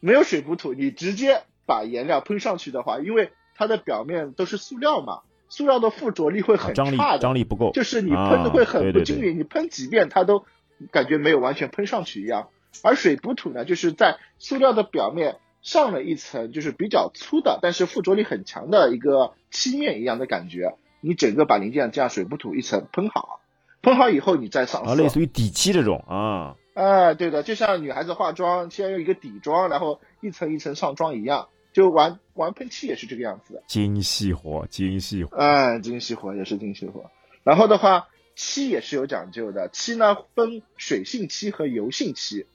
[0.00, 5.20] 没有水补土，你直接把颜料喷上去的话，因为它的表面都是塑料嘛。
[5.48, 10.44] 塑料的附着力会很差的，张力不够，就是你喷的会很不均匀，你喷几遍它都
[10.90, 12.48] 感觉没有完全喷上去一样。
[12.82, 20.76] 而水补土呢，就是在塑料的表面上了一层，就是比较粗的，但是附着力很强的一个漆面一样的感觉。
[21.00, 23.40] 你整个把零件这样水补土一层喷好，
[23.82, 26.56] 喷好以后你再上色，类似于底漆这种啊。
[26.74, 31.48] 哎，对的，就像女孩子化妆先用一个底妆，然后一层一层上妆一样。
[31.72, 37.10] 就玩玩喷漆也是这个样子的，精细活，精细活，哎，精细活也是精细活。
[37.42, 38.06] 然后的话，
[38.36, 42.46] 漆也是有讲究的，漆呢分水性漆和油性漆。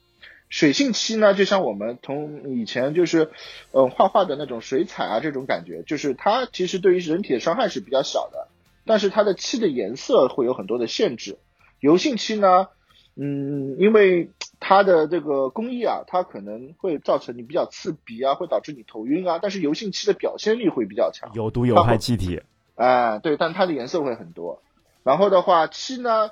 [0.50, 3.30] 水性漆呢，就像我们从以前就是，
[3.70, 8.48] 嗯，画画的那种水彩啊这种感觉，就是它其实对于人体的伤害是比较小的，
[8.84, 11.38] 但是它的漆的颜色会有很多的限制。
[11.78, 12.68] 油性漆呢？
[13.16, 19.38] 嗯，因为它的这个工艺啊，它可能会造成你比较刺鼻啊，会导致你头晕啊。
[19.40, 22.42] 但是油性漆的表现力会比较强，有毒有害气体。
[22.74, 24.62] 哎，对，但它的颜色会很多。
[25.04, 26.30] 然后的话，漆呢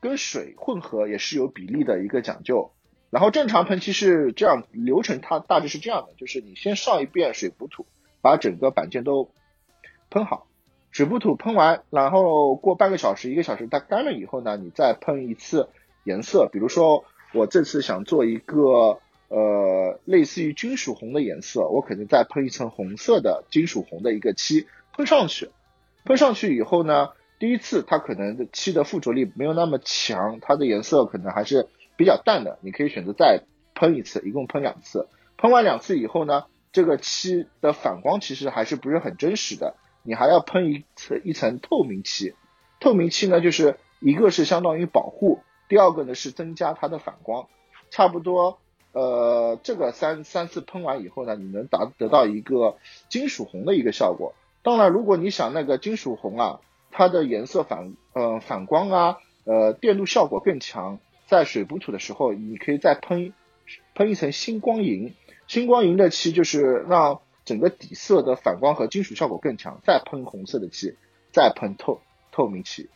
[0.00, 2.70] 跟水混合也是有比例的一个讲究。
[3.10, 7.86] 然后正常喷漆是这样流程，它大致是这样的，就是你先上一遍水补土，
[8.22, 9.30] 把整个板件都
[10.08, 10.46] 喷好。
[10.90, 15.68] 水补土喷完，然后过半个小时、一个小时它干了以后呢，你再喷一次。
[16.02, 25.50] 颜色，比如说我这次想做一个呃类似于金属红的颜色，我可能再喷一层红色的金属红的一个漆喷上去，
[26.06, 31.68] 喷上去以后呢，第一次它可能漆的附着力没有那么强，它的颜色可能还是
[32.00, 33.42] 比较淡的，你可以选择再
[33.74, 42.34] 喷一次，一共喷两次，喷完两次以后呢，这个漆的反光其实还是不是很真实的，你还要喷一层一层透明漆，
[42.80, 45.40] 透明漆呢就是一个是相当于保护。
[45.68, 47.48] 第二个呢是增加它的反光，
[47.90, 48.58] 差不多，
[48.92, 52.78] 呃，这个三三次喷完以后呢，你能达得到一个
[53.10, 54.32] 金属红的一个效果。
[54.62, 56.60] 当然，如果你想那个金属红啊，
[56.90, 60.98] 它的颜色反呃反光啊，呃电路效果更强，
[61.30, 63.32] 在水补土的时候，你可以再喷
[63.94, 65.14] 喷一层星光银，
[65.46, 70.96] 星光银的漆就是让整个底色的反光和金属效果更强，再喷红色的漆，
[71.30, 72.00] 再喷透
[72.32, 72.90] 透明漆。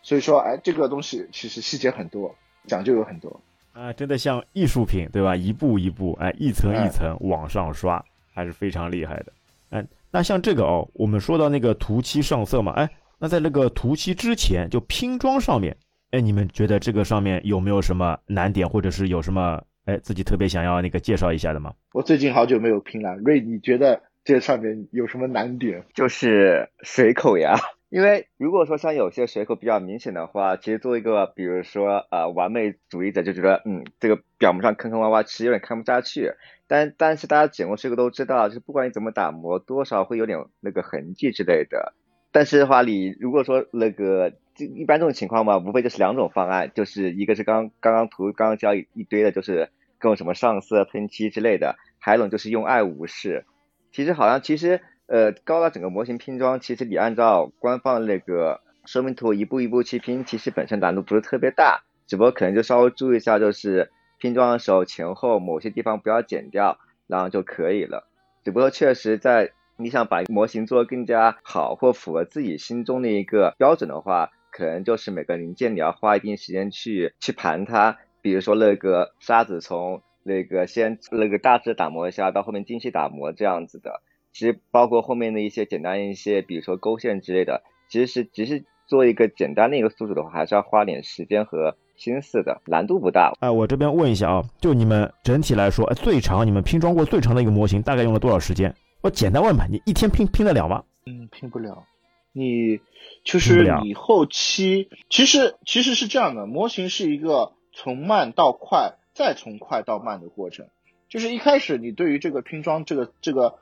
[0.00, 2.34] 所以说，哎，这个东西其实细节很多，
[2.66, 3.42] 讲究有很多
[3.74, 5.36] 啊，真的像艺术品，对吧？
[5.36, 9.32] 一步一步，哎，一层一层往上刷，还是非常厉害的。
[9.68, 15.76] 哎，那像这个哦，我们说到那个涂漆上色嘛，哎，那在那个涂漆之前，就拼装上面，
[16.12, 21.74] 哎，你们觉得这个上面有没有什么难点，或者是有什么哎自己特别想要那个介绍一下的吗？
[21.92, 25.84] 我最近好久没有拼了，瑞，你觉得这上面有什么难点？
[25.94, 27.56] 就是水口呀。
[27.88, 36.32] 因为如果说像有些水口比较明显的话，其实作为一个比如说呃完美主义者就觉得，嗯，这个表面上坑坑洼洼，其实有点看不下去。
[36.66, 41.94] 但但是大家剪过水口都知道，就是不管你怎么打磨，多少会有点那个痕迹之类的。
[42.32, 53.44] 但是的话，你如果说那个一般这种情况嘛，无非就是两种方案，就是一个是刚刚刚涂刚刚教一一堆的，就是各种什么上色喷漆之类的，还有一种就是用爱无视。
[53.92, 54.80] 其实好像其实。
[55.08, 68.08] 呃，高达整个模型拼装，其实你按照官方那个说明图一步一步去拼，其实本身难度不是特别大，只不过可能就稍微注意一下，就是拼装的时候前后某些地方不要剪掉，然后就可以了。
[68.42, 84.00] 只不过确实在你想把模型做得更加好或符合自己心中的一个标准的话，可能就是每个零件你要花一定时间去去盘它，比如说那个沙子从那个先那个大致打磨一下，到后面精细打磨这样子的。
[84.32, 93.32] 其实包括后面的一些简单一些，比如说勾线之类的，其实是只是做一个简单的一个宿主的话，还是要花点时间和心思的，难度不大。
[93.40, 98.74] 哎，我这边问一下啊，就你们整体来说，最长你们拼装过最长的一个模型，大概用了多少时间？
[99.06, 100.82] 我简单问吧，你一天拼拼得了吗？
[101.06, 101.84] 嗯，拼不了。
[102.32, 102.80] 你
[103.22, 110.66] 就是你后期，其实其实是这样的，模型是一个从慢到快，再从快到慢的过程。
[111.08, 113.60] 就是一开始你对于这个拼装这个这个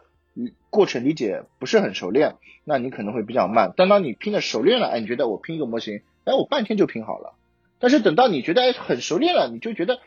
[0.70, 3.74] 过程理解不是很熟练，那你可能会比较慢。
[3.76, 7.34] 但当你拼的熟练了，哎，你觉得我拼一个模型，哎，我半天就拼好了。
[7.78, 10.00] 但是等到你觉得哎很熟练了，你就觉得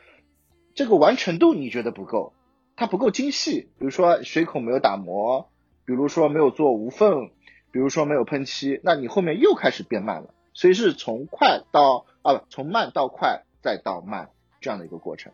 [0.73, 2.34] 这个完成度你觉得不够，
[2.77, 3.67] 它不够精细。
[3.77, 5.49] 比如说水孔没有打磨，
[5.85, 7.31] 比如说没有做无缝。
[7.69, 14.29] 比如说没有喷漆，那你后面又开始变慢了，所以是从快到啊不，从慢到快再到慢
[14.61, 15.33] 这样的一个过程。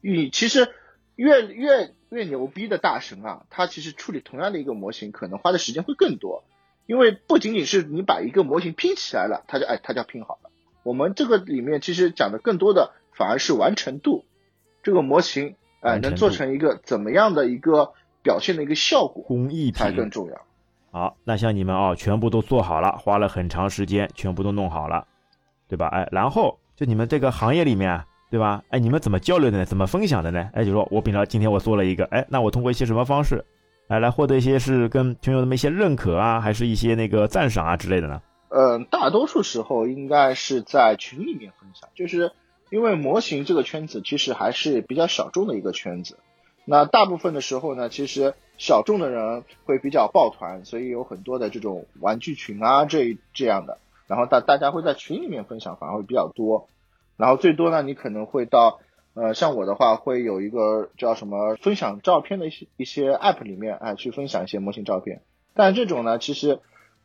[0.00, 0.72] 你其实
[1.16, 6.44] 越越越牛逼的大神啊，他其实处理同样的一个模型，可能花的时间会更多，
[6.86, 10.50] 因为不仅仅是你把一个模型拼起来了，他就哎他就拼好了。
[10.84, 14.24] 我们这个里面其实讲的更多的反而是完成度，
[14.82, 17.92] 这个模型哎能做成一个怎么样的一个
[18.22, 20.34] 表现的一个效果，工艺才更重要。
[20.90, 25.06] 好，那像你们啊，全部都做好了，花了很长时间，全部都弄好了，
[25.68, 25.88] 对吧？
[25.88, 28.62] 哎，然后就你们这个行业里面，对吧？
[28.68, 29.64] 哎，你们怎么交流的呢？
[29.64, 30.50] 怎么分享的呢？
[30.52, 33.44] 哎，就说我比如说今天我做了一个，哎，那我通过一些什么方式，
[33.88, 38.20] 哎，来获得一些是跟群友那么一些认可啊，还是一些那个赞赏啊之类的呢？
[38.50, 42.30] 嗯，大多数时候应该是在群里面分享，就是
[42.72, 46.18] 因为模型这个圈子其实还是比较小众的一个圈子。
[46.64, 56.66] 那大部分的时候呢，其实小众的人会比较抱团，所以有很多的这种玩具群啊，这这样的，然后大大家会在群里面分享，反而会比较多。
[57.18, 58.80] 然后最多呢，你可能会到，
[59.12, 65.20] 呃，像我的话，会有一个叫什么分享照片的一些一些 app 里面，哎，去分享一些模型照片。
[65.52, 66.60] 但这种呢，其实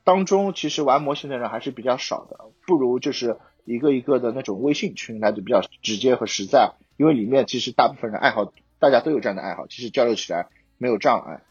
[0.06, 8.52] 当中其实玩模型的人还是比较少的，不如就是一个一个的那种微信群来的比较直接和实在，因为里面其实大部分人爱好。
[8.80, 10.46] 大家都有这样的爱好，其实交流起来
[10.78, 11.42] 没有障碍。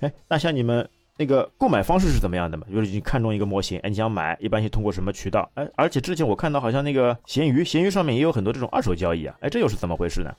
[0.00, 2.66] 哎，那像你们那个购买方式是怎么样的嘛？
[2.74, 5.48] 就是你看中一个模型，哎，你想买，一般是通过什么渠道？
[5.54, 9.36] 哎，而且之前我看到好像那个闲鱼，闲鱼上面也有很多这种二手交易啊。
[9.38, 10.34] 哎，这又是怎么回事呢？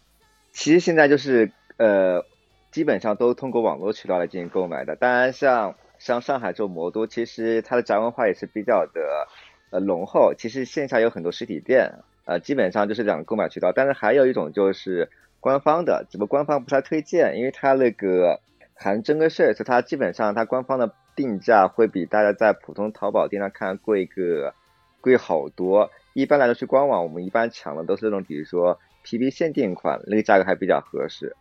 [0.52, 2.26] 其实现在就是呃，
[2.70, 4.98] 基本上都通过网络渠道来进行购买的。
[4.98, 9.30] 当然，像像上海这种魔都，其实它的宅文化也是比较的
[9.74, 10.34] 呃浓厚。
[10.38, 11.92] 其实线下有很多实体店，
[12.24, 13.74] 呃，基本上就是两个购买渠道。
[13.74, 15.10] 但是还有一种就是。
[15.44, 18.40] 官方的，只不过官方不太推荐，因为它那个
[18.76, 24.54] 含征个税，所以它基本上它官方的定价会比大家在普通淘宝店上看贵个
[25.02, 25.92] 贵好多。
[26.14, 31.36] 一般来说去官网，我们一般抢的都是那种，比如说 PP 限定款，那个价格还比较合适。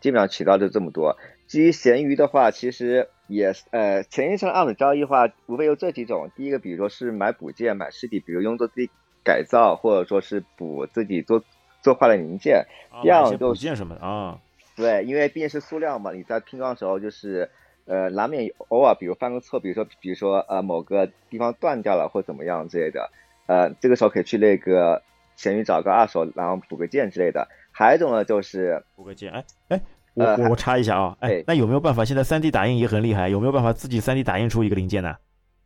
[0.00, 1.16] 基本上渠道就这么多。
[1.48, 6.28] 至于闲鱼的话，其实也呃，前一层二手交易的话，无非有这几种。
[6.34, 8.90] 第一个，比如说是买补件、买实体，比如用作自己
[9.22, 11.44] 改造，或者说是补自己做。
[11.80, 12.66] 做坏的零件，
[13.02, 14.40] 第二种就补件什么的啊，
[14.74, 17.48] 对，因为毕竟是塑料嘛，你在拼装的时候就是
[17.86, 23.10] 呃难免偶尔比如犯个错，比如说比如说呃某个地方断掉了或怎么样之类的，
[23.46, 25.04] 呃这个时候可以去那个
[25.36, 27.48] 闲鱼找个二手，然后补个件之类的。
[27.70, 29.80] 还有一种呢就是补个件，哎哎，
[30.18, 32.04] 我我我插一下啊，哎，那有没有办法？
[32.04, 35.16] 现在三 D 打印也很厉害，有没有办法自己三 D 打印出一个零件呢？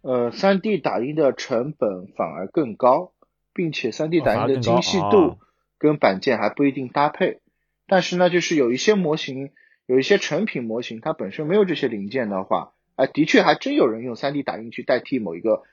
[0.03, 3.13] 呃，三 D 打印的成本反而更高，
[3.53, 5.39] 并且三 D 打印的精细度。
[5.79, 7.41] 跟板件还不一定搭配，
[7.89, 9.51] 但是呢，就是有一些模型，
[9.87, 15.65] 有一些成品模型，它本身没有这些零件的话，哎，的确还真有人用 3D 打印去代替某一个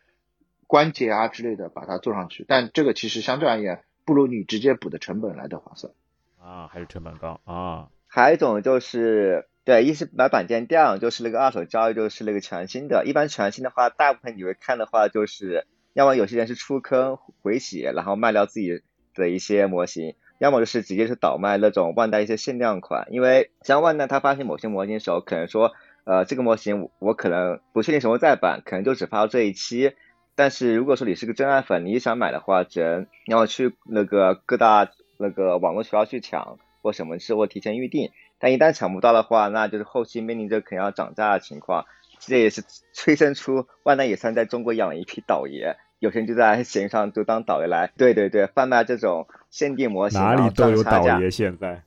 [0.65, 5.93] 关节啊之类的把它做上去，但这个其实相对而言不如你直接补的成本来的划算
[6.41, 7.89] 啊，还是成本高啊。
[8.09, 13.05] 还有一种就是对，一是买板件，第二就是那个二手交易，就是那个全新的。
[13.05, 18.81] 一般全新的话，大部分你会看的话，就是要么有些人是出坑回血，然后卖掉自己。
[19.15, 25.73] 的一些模型，要么就是直接是倒卖那种万代一些限量款，因为像万代他发行某些模型的时候，可能说，
[26.05, 29.93] 呃，这个模型我可能不确定什么再版，可能就只发到这一期。
[30.35, 38.11] 但是如果说你是个真爱粉，你想买的话，只能要去那个各大那个网络渠道去抢或什么事或提前预定。
[38.39, 41.85] 但一旦抢不到的话，那就是后期面临着可能要涨价的情况。
[42.19, 45.77] 这也是催生出万代也算在中国养了一批倒爷。
[45.99, 51.83] 有些人就在闲鱼上就当倒爷来，对对对，贩卖这种限定模型，哪里都有倒爷现在。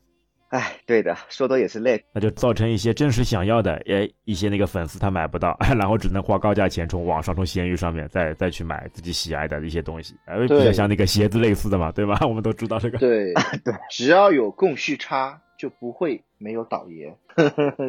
[0.53, 12.19] 哎，对的，说多也是累，那就造成一些真实想要的，哎，一些那个粉丝他买不到， 然后只能花高价钱从网上从闲鱼上面再再去买自己喜爱的一些东西，哎，比较像那个鞋子类似的嘛，对吧？
[12.29, 12.99] 我们都知道这个。
[12.99, 13.33] 对
[13.65, 17.17] 对， 只要有供需差，就不会没有倒爷，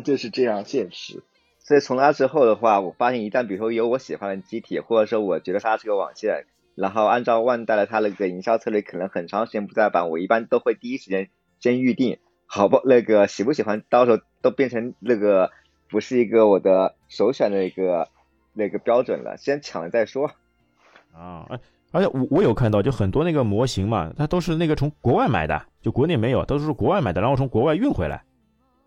[0.05, 1.21] 就是这样现实。
[1.59, 6.45] 所以从那之后的话，我发现一旦比如说有我喜欢的机体，或者说我觉得它是个网线，
[6.75, 11.27] 然后按照万代的它那个营销策略，可能很长时间不再版，我一般都会第一时间
[11.59, 12.19] 先预定，
[12.55, 15.49] 好不那个喜不喜欢，到时候都变成那个
[15.89, 18.09] 不是一个我的首选的一个
[18.53, 20.29] 那个标准了，先抢了再说。
[21.11, 21.47] 啊，
[21.91, 28.23] 而且我我有看到，就很多那个模型嘛，它都是那个从国外买的，就国内没有，都是国外买的，然后从国外运回来。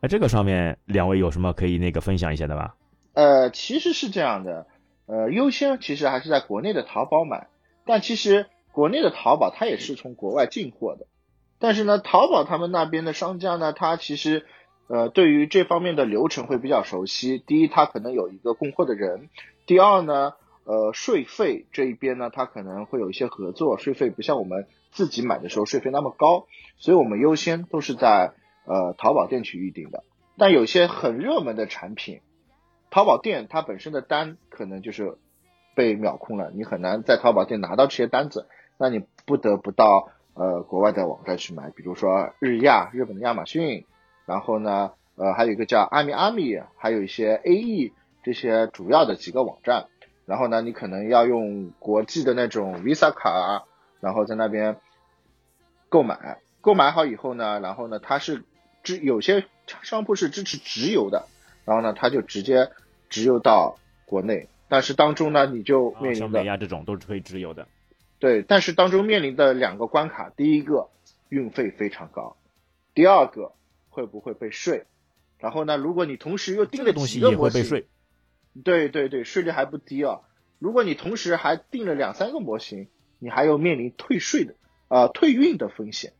[0.00, 2.74] 那这个上面两位有什么可以那个分享一下的吗？
[3.14, 4.68] 呃，其实是这样的，
[5.06, 7.48] 呃，优先其实还是在国内的淘宝买。
[7.84, 11.08] 但其实国内的淘宝它也是从国外进货的，
[11.58, 14.46] 但是呢，淘宝他们那边的商家呢，他其实
[14.88, 17.38] 呃对于这方面的流程会比较熟悉。
[17.38, 19.28] 第一，他可能有一个供货的人；
[19.66, 26.46] 第二呢，呃，税费这一边呢，他可能会有一些合作，税费不像我们自己买的时候税费那么高，
[26.78, 28.32] 所以我们优先都是在
[28.66, 30.04] 呃淘宝店去预定的。
[30.36, 32.20] 但有些很热门的产品，
[32.90, 35.18] 淘宝店它本身的单可能就是。
[35.76, 43.84] 被秒空了，你很难在淘宝店拿到这些单子，那你不得不到呃国外的网站去买，比如说日亚，日本的亚马逊，
[44.26, 49.86] 然后呢，呃还有一个叫阿米阿米，还有一些 AE 这些主要的几个网站，
[50.26, 53.64] 然后呢，你可能要用国际的那种 Visa 卡，
[54.00, 54.76] 然后在那边
[55.88, 58.44] 购买，购买好以后呢，然后呢，它是
[58.82, 59.46] 支有些
[59.82, 61.26] 商铺是支持直邮的，
[61.64, 62.70] 然后呢，它就直接
[63.08, 64.48] 直邮到国内。
[64.68, 67.68] 但是当中呢，你就面临的像亚这种都是可以直邮的，
[68.26, 68.42] 对。
[68.42, 70.88] 但是当中面临的两个关卡，第一个
[71.28, 72.36] 运费非常高，
[72.94, 73.52] 第二个
[73.88, 74.84] 会不会被税？
[75.38, 77.84] 然后呢，如果你同时又定了几个模型，
[78.64, 80.20] 对对对，税率还不低啊。
[80.58, 84.54] 如果你同时还定了两三个模型，你还有面临退税的
[84.88, 86.12] 啊退运的风险。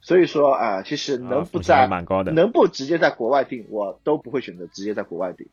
[0.00, 5.48] 所以说啊，其实能不在蛮高的，能不直接在国外定，我都不会选择直接在国外定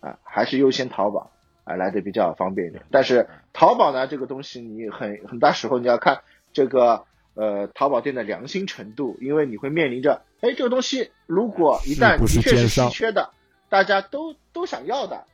[0.00, 1.32] 啊，还是优先淘宝。
[1.64, 6.22] 啊，来的比较方便一点，但是淘宝呢，这个东西你很很大时候你要看
[6.52, 13.30] 这个呃淘宝店的良心程度，因为你会面临着，哎，这个东西如果一旦的确是稀缺的，
[13.68, 15.24] 大家都都想要的，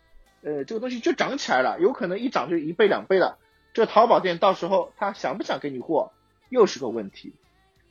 [0.43, 3.39] 呃，这个东西就涨起来了，有可能一涨就一倍两倍了，
[3.73, 6.13] 这淘宝店到时候他想不想给你货
[6.51, 7.35] 又是个问题，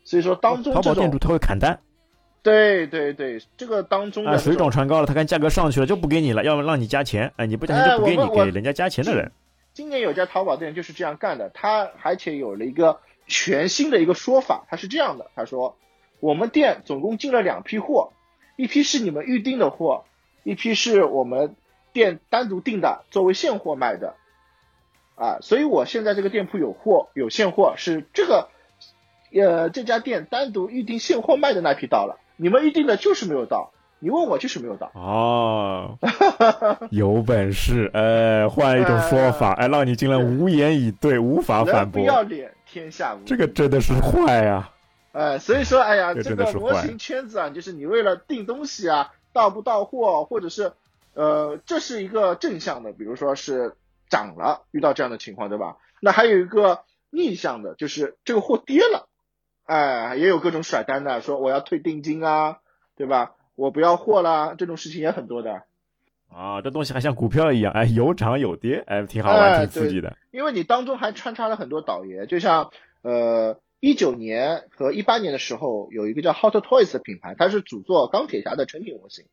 [0.03, 1.79] 所以说当中淘宝店主他会砍单。
[2.43, 9.31] 对对对，这个当中的水涨船高了，他看价格上去了就不给你了，要么让你加钱，哎，你不加钱就不给你，给人家加钱的人。
[9.73, 15.75] 今年有家淘宝店就是这样干的，他而且有了一个全新的一个说法，他是这样的，他说
[16.21, 18.13] 我们店总共进了两批货，
[18.55, 20.05] 一批是你们预定的货，
[20.43, 21.53] 一批是我们
[21.91, 24.15] 店单独订的，作为现货卖的，
[25.15, 28.49] 啊，所以我现在这个店铺有货有现货，是这个
[29.33, 32.19] 呃这家店单独预定现货卖的那批到了。
[32.37, 34.91] 你们预定的就是没有到，你问我就是没有到。
[34.93, 35.97] 哦，
[36.91, 42.01] 有本事，哎，换一种说法，哎，让你进来无言以对，无法反驳。
[42.01, 43.23] 不要脸，天下无。
[43.25, 44.69] 这个真的是坏呀！
[45.13, 50.73] 哎，所以说，哎呀，这个模型圈子啊，就是你为了订东西啊，到不到货，或者是
[51.15, 53.73] 呃，这是一个正向的，比如说是
[54.09, 55.77] 涨了，遇到这样的情况，对吧？
[55.99, 59.06] 那还有一个逆向的，就是这个货跌了。
[59.67, 62.59] 哎，也有各种甩单的，说我要退定金啊，
[62.95, 63.35] 对吧？
[63.55, 65.63] 我不要货啦，这种事情也很多的。
[66.29, 70.15] 啊，这东西还像股票一样，哎，有涨有跌，哎，挺好玩，挺刺激的。
[70.31, 79.25] 因为你当中还穿插了很多倒爷，就像呃一九年和一八年的时候，有一个叫 Hot Toys 的品牌，它是主做钢铁侠的成品模型。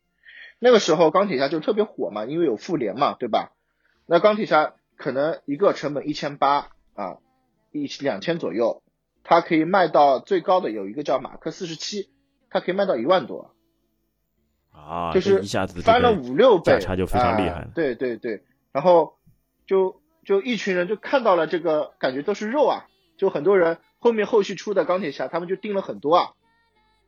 [0.58, 3.52] 那个时候钢铁侠就特别火嘛，因为有复联嘛，对吧？
[4.06, 7.18] 那钢铁侠可能一个成本一千八啊，
[7.70, 8.82] 一两千左右。
[9.24, 12.10] 它可以卖到最高的有一个叫马克四十七，
[12.50, 13.54] 它可以卖到一万多，
[14.70, 17.66] 啊，就是一下子翻了五六倍，价差就非常厉害。
[17.74, 19.14] 对对对，然后
[19.66, 22.84] 就就一群人就看到了这个，感觉都是肉啊，
[23.16, 26.32] 就很多人后面后续出的钢铁侠，他们就订了很多啊，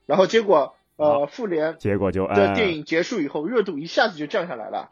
[0.06, 4.90] 然后结果呃复联结果就的电影结束以后，热度一下子就降下来了，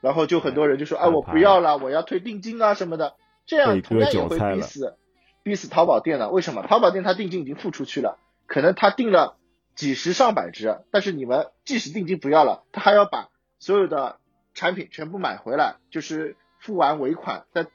[0.00, 4.96] 然后就很多人就说，哎，我不要了，我要退定金啊什么的，这样同样也会逼死。
[5.44, 6.66] 逼死淘宝店了，为什么？
[6.66, 9.36] 淘宝店他定金已经付出去了，可能他定了
[9.76, 13.28] 几十上百只，但是你们即使定金不要了，他还要把
[13.58, 14.16] 所有的
[14.54, 17.66] 产品全部买回来，就是付完尾款再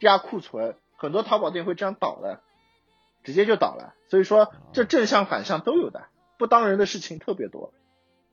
[0.00, 2.40] 压库存，很多淘宝店会这样倒的，
[3.22, 3.94] 直接就倒了。
[4.08, 6.06] 所以说这正向反向都有的，
[6.38, 7.74] 不当人的事情特别多。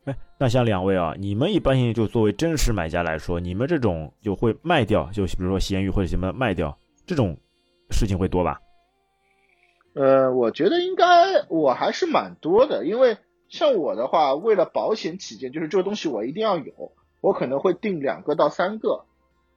[0.06, 7.38] 哎，那像两位啊，你们一般性就作为真实买家来说，你们这种就会卖掉，就比如说闲鱼或者什么卖掉这种
[7.92, 8.62] 事情会多吧？
[9.98, 11.06] 呃，我觉得应该
[11.50, 13.18] 我还是蛮多的，因为
[13.50, 16.91] 像我的话，为了保险起见，就是这个东西我一定要有，
[17.22, 19.06] 我可能会定两个到三个，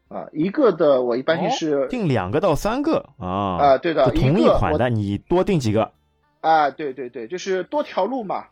[0.08, 5.92] 啊，一个的我一般性是定两个到三个啊啊，对的，同一款的你多定几个
[6.40, 8.46] 啊，对对对，就是多条路嘛，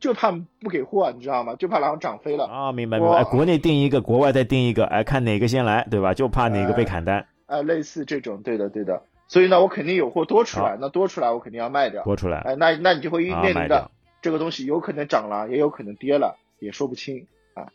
[0.00, 1.54] 就怕不给货，你知道吗？
[1.54, 6.14] 就怕然后涨飞了啊，明白明白，国内定一个，国外再定一个，哎，看哪个先来，对吧？
[6.14, 17.72] 就怕哪个被砍单啊，类似这种，对的对的，所以呢，我肯定有货多出来，那多出来我肯定要卖掉，多出来，哎，那那你就会面临的这个东西有可能涨了，也有可能跌了，也说不清啊，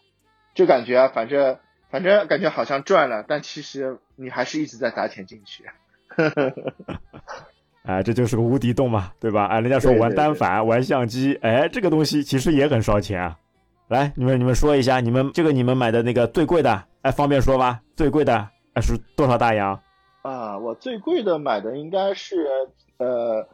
[0.54, 1.58] 就感觉反正。
[1.88, 5.64] 反正感觉好像赚了，但其实你还是一直在砸钱进去。
[7.86, 9.46] 哎，这就是个无底洞嘛，对吧？
[9.46, 13.38] 哎，人家说玩单反、玩相机，哎，这个东西其实也很烧钱啊。
[13.88, 17.80] 来，你们你们说一下，你们这个你们买的那个最贵的，哎，方便说吗？
[17.96, 19.80] 最贵的哎是多少大洋？
[20.28, 22.48] 啊，我最贵的买的应该是
[22.98, 23.48] 呃，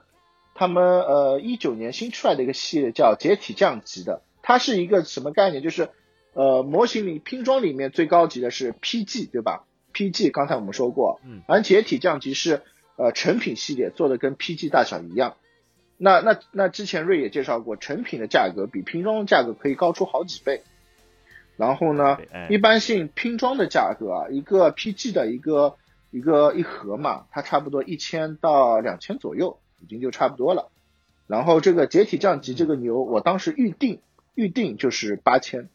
[0.55, 5.61] 他们呃一九年新出来的一个系列叫解体降级的，它是一个什么概念？
[5.61, 5.89] 就是。
[6.33, 12.61] 呃，模型里拼装里面最高级的是 PG，对吧？PG 刚才我们说过，嗯，而解体降级是
[12.95, 15.35] 呃成品系列做的跟 PG 大小一样。
[15.97, 20.61] 那那那之前瑞也介绍过，成品的价格比拼装的价格可以高出好几倍。
[21.57, 22.17] 然后呢，
[22.49, 25.75] 一般性拼装的价格啊，一个 PG 的一个
[26.11, 30.69] 一个一盒嘛，它差不多一千到两千左右，已经就差不多了。
[31.25, 34.01] 然后这个解体降级这个牛，我当时预定
[34.35, 35.69] 预定就是八千。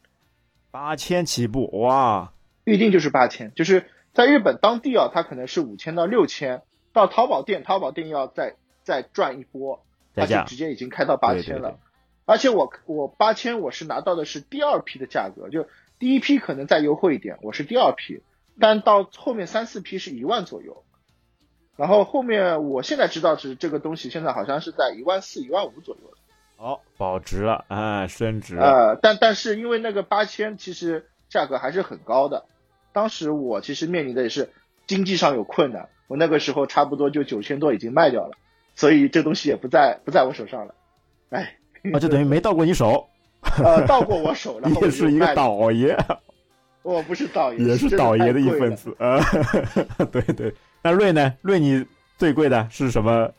[0.70, 2.34] 八千起步哇，
[2.64, 6.62] 预定就是八千，就是在日本当地啊，它可能是五千到六千，
[6.92, 9.82] 到淘宝店，淘宝店要再再赚一波，
[10.14, 11.78] 它就直接已经开到八千了。
[12.26, 15.66] 而且我我八千我是拿到的是第二批的价格，就
[15.98, 18.20] 第一批可能再优惠一点，我是第二批，
[18.58, 20.84] 但到后面三四批是一万左右，
[21.76, 26.10] 然后后面我现在知道是这个东西现在好像是在一万四、一万五左右
[26.56, 28.56] 哦，保值了哎，升值。
[28.56, 32.46] 呃，但但是因为那个八千其实价格还是很高的，
[32.92, 34.50] 当时我其实面临的也是
[34.86, 38.38] 经济上有困难，我那个时候差不多就九千多已经卖掉了，
[38.74, 40.74] 所以这东西也不在不在我手上了。
[41.28, 41.58] 哎，
[41.92, 43.06] 啊，就等于没到过你手。
[43.62, 45.94] 呃，到过我手，然后 也是一个倒爷。
[46.86, 49.18] 我不是倒爷，也是倒爷的一份子啊。
[50.12, 51.34] 对对，那瑞呢？
[51.42, 51.84] 瑞你
[52.16, 53.32] 最贵的是什么？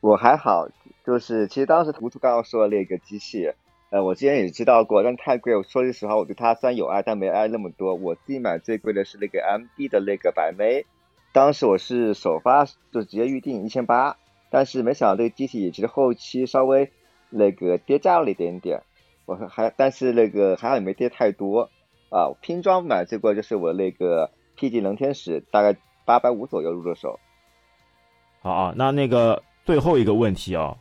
[0.00, 0.68] 我还好。
[1.04, 3.50] 就是，其实当时图图刚刚说的那个机器，
[3.90, 5.56] 呃，我之前也知道过，但太贵。
[5.56, 7.96] 我说句实话，我对它虽然有爱，但没爱那么多。
[7.96, 10.86] 我自己买最贵的是那个 MD 的那个百枚，
[11.32, 14.16] 当时我是首发就直接预定一千八，
[14.50, 16.92] 但是没想到这个机器其实后期稍微
[17.28, 18.82] 那个跌价了一点点。
[19.24, 21.68] 我还但是那个还好也没跌太多
[22.12, 22.30] 啊。
[22.40, 27.18] 拼装买最贵就是我那个 PG 能天使，大概八百五左右入的手。
[28.40, 30.76] 好啊，那那个最后一个问题啊。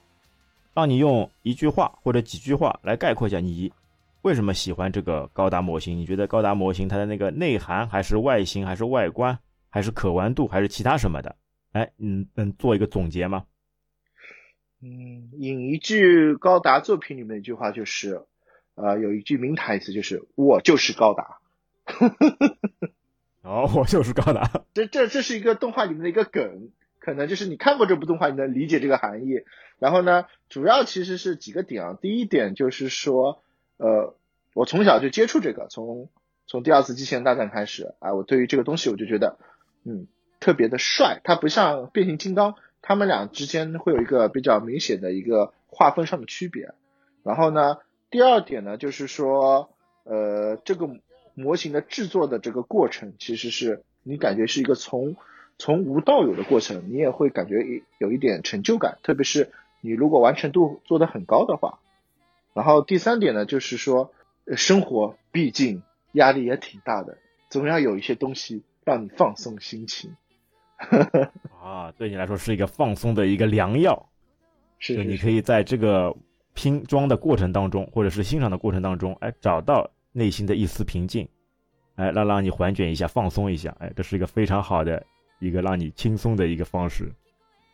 [0.73, 3.73] 让你用一句话或者几句话来概括一下你
[4.21, 5.97] 为什么喜欢这个高达模型？
[5.97, 9.37] 你觉得高达模型它的那个内涵，还是外形，还是外观，
[9.69, 11.35] 还是可玩度，还是其他什么的？
[11.73, 13.43] 哎，嗯，能做一个总结吗？
[14.81, 18.25] 嗯，引一句高达作品里面一句话就是，
[18.81, 21.37] 呃，有一句名台词就是“我就是高达”。
[23.43, 24.63] 哦，我就是高达。
[24.73, 26.69] 这这这是一个动画里面的一个梗。
[26.99, 29.41] 可能就是你看过这部动画，你能理解这个含义。
[29.79, 31.97] 然后呢，主要其实是几个点啊。
[31.99, 33.41] 第一点就是说，
[33.77, 34.15] 呃，
[34.53, 36.09] 我从小就接触这个，从
[36.45, 39.39] 从第二次机器人大战开始啊，我对于这个东西我就觉得，
[39.83, 40.05] 嗯，
[40.39, 41.21] 特别的帅。
[41.23, 42.53] 它不像变形金刚，
[42.83, 46.75] 他们俩之间会有一个比较明显的一个划分上的区别。
[47.23, 47.79] 然后呢，
[48.11, 49.69] 第二点呢，就是说，
[50.03, 50.89] 呃，这个
[51.33, 55.15] 模型的制作的这个过程，其实是你感觉是一个从
[55.57, 61.79] 从无到有的过程，你也会感觉一有一点成就感，特别是你如果完成度做得很高的话。
[62.53, 64.11] 然后第三点呢，就是说，
[64.57, 65.81] 生活毕竟
[66.11, 67.17] 压力也挺大的，
[67.49, 70.17] 总要有一些东西让你放松心情。
[71.63, 74.09] 啊，对你来说是一个放松的一个良药，
[74.79, 76.13] 是你可以在这个
[76.53, 81.27] 拼装的过程当中，或者是欣赏的过程当中，哎，找到内心的一丝平静，
[81.95, 85.03] 哎，让让你缓解一下，放松一下，哎，这是一个非常好的。
[85.43, 87.11] 一个让你轻松的一个方式，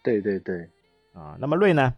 [0.02, 0.70] 对对对，
[1.12, 1.94] 啊，那么瑞呢？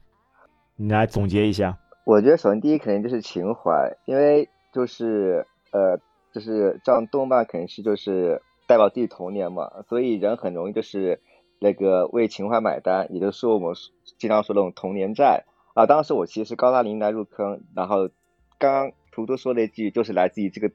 [0.78, 1.78] 你来总结一下。
[2.06, 6.00] 我觉得首先第一肯定就是情怀，因为就是呃，
[6.34, 11.22] 就是这样动漫肯定是就是代表自己童年嘛，所以人很容易就是
[11.60, 13.76] 那个为情怀买单，也就是说我们
[14.18, 15.86] 经常说那种童年债啊。
[15.86, 18.10] 当时我其实高大林来入坑，然后
[18.58, 20.72] 刚刚图图说了一句就是来自于这个。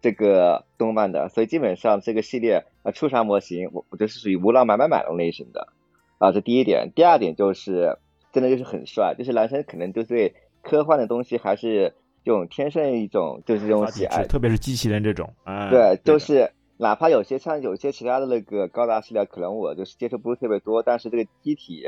[0.00, 5.72] 这个动漫的，所以基本上这个系列啊，出啥模型，我我觉得是属于无脑买买买的类型的
[6.18, 6.92] 啊，这第一点。
[6.94, 7.98] 第二点就是
[8.32, 11.94] 真的就是很帅，就是男生可能就对科幻的东西还是
[12.24, 15.32] 这种天生一种就是这种喜爱，特别是机器人这种，
[15.68, 21.82] 对，就是哪怕有些像有些其他的那个高达系列，可能我就是接触不是特别多，但是这个机体，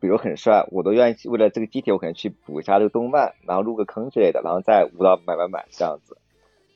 [0.00, 6.16] 比如很帅，我都愿意为了这个机体，我可能去补一下这个动漫，然后入个坑之类的，然后再无到买买买这样子。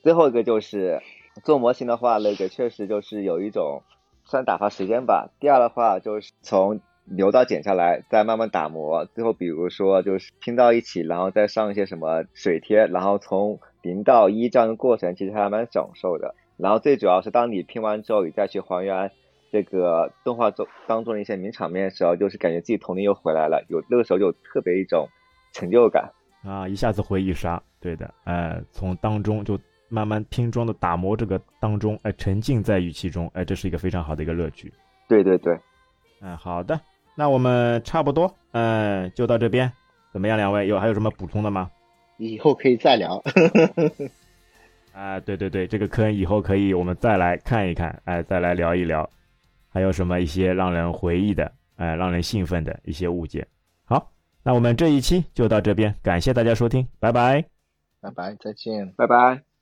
[0.03, 1.01] 最后一个就是
[1.43, 3.81] 做模型的话，那个确实就是有一种
[4.23, 5.31] 算打发时间吧。
[5.39, 16.35] 第二的话就是从流到剪下来，再慢慢打磨，最后比如说就是拼到一起，然后再上一些什么水贴，然后从零到一这样的过程，其实还蛮享受的。
[16.57, 19.11] 然后最主要是当你拼完之后，你再去还原
[19.51, 25.07] 这个动画中当中的一些名场面的时候，就是感觉自己童年又回来了，有那个时候就特别一种
[25.53, 26.11] 成就感
[26.43, 29.57] 啊，一下子回忆杀，对的，哎，从当中就
[29.89, 34.71] 慢慢拼装的打磨这个当中，哎，沉浸在语气中，哎，这是一个非常好的一个乐趣。
[35.07, 35.57] 对对对，
[36.21, 36.79] 嗯，好的，
[37.15, 39.71] 那我们差不多，嗯，就到这边，
[40.11, 40.37] 怎么样？
[40.37, 41.69] 两位有还有什么补充的吗？
[42.17, 43.21] 以后可以再聊。
[44.93, 49.09] 啊，对对对，这个坑以后可以我们再来看一看，哎，再来聊一聊，
[49.75, 53.45] 还有什么一些让人回忆的，呃，让人兴奋的一些物件。
[53.83, 54.09] 好，
[54.41, 57.43] 那我们这一期就到这边，感谢大家收听，拜拜，
[57.99, 59.54] 拜拜，再见，拜拜。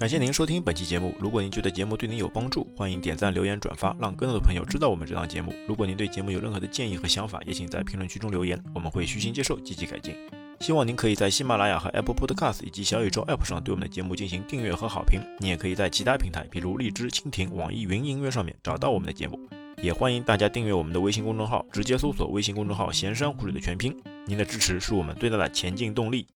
[0.00, 1.14] 感谢您收听本期节目。
[1.20, 5.52] 如果您觉得节目对您有帮助，欢迎点赞、留言、转发，让更多的朋友知道我们这档节目。
[5.68, 10.16] 如果您对节目有任何的建议和想法，也请在评论区中留言，我们会虚心接受，积极改进。
[10.60, 15.20] 希望您可以在喜马拉雅和 Apple Podcast 以及小宇宙 App 上对我们的节目进行订阅和好评。
[15.38, 19.38] 你也可以在其他平台，比如荔枝、蜻蜓、网易云音乐上面找到我们的节目。
[19.82, 23.94] 也欢迎大家订阅我们的微信公众号，直接搜索微信公众号“闲山湖水”的全拼。
[24.26, 26.26] 您的支持是我们最大的前进动力。